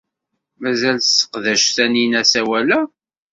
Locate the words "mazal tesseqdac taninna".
0.61-2.19